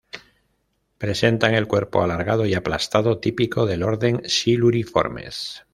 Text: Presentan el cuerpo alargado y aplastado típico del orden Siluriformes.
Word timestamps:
Presentan 0.97 1.53
el 1.53 1.67
cuerpo 1.67 2.01
alargado 2.01 2.47
y 2.47 2.55
aplastado 2.55 3.19
típico 3.19 3.67
del 3.67 3.83
orden 3.83 4.23
Siluriformes. 4.25 5.63